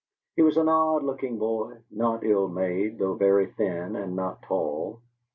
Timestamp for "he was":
0.35-0.57